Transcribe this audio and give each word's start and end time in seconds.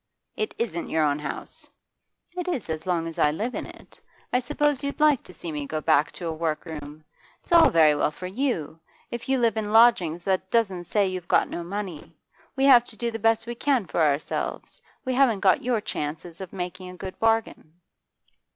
'It 0.35 0.55
isn't 0.57 0.89
your 0.89 1.03
own 1.03 1.19
house.' 1.19 1.69
'It 2.35 2.47
is 2.47 2.71
as 2.71 2.87
long 2.87 3.05
as 3.05 3.19
I 3.19 3.29
live 3.29 3.53
in 3.53 3.67
it. 3.67 4.01
I 4.33 4.39
suppose 4.39 4.81
you'd 4.81 4.99
like 4.99 5.21
to 5.25 5.31
see 5.31 5.51
me 5.51 5.67
go 5.67 5.79
back 5.79 6.11
to 6.13 6.25
a 6.27 6.33
workroom. 6.33 7.03
It's 7.39 7.51
all 7.51 7.69
very 7.69 7.93
well 7.93 8.09
for 8.09 8.25
you; 8.25 8.79
if 9.11 9.29
you 9.29 9.37
live 9.37 9.57
in 9.57 9.71
lodgings, 9.71 10.23
that 10.23 10.49
doesn't 10.49 10.85
say 10.85 11.05
you've 11.07 11.27
got 11.27 11.49
no 11.51 11.63
money. 11.63 12.17
We 12.55 12.63
have 12.63 12.83
to 12.85 12.97
do 12.97 13.11
the 13.11 13.19
best 13.19 13.45
we 13.45 13.53
can 13.53 13.85
for 13.85 14.01
ourselves; 14.01 14.81
we 15.05 15.13
haven't 15.13 15.41
got 15.41 15.61
your 15.63 15.79
chances 15.79 16.41
of 16.41 16.51
making 16.51 16.89
a 16.89 16.97
good 16.97 17.19
bargain. 17.19 17.79